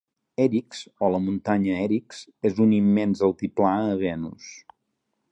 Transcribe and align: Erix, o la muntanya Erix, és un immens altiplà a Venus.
Erix, 0.43 0.79
o 1.07 1.09
la 1.15 1.17
muntanya 1.25 1.75
Erix, 1.87 2.21
és 2.49 2.61
un 2.65 2.73
immens 2.77 3.21
altiplà 3.27 3.75
a 3.91 3.99
Venus. 4.01 4.49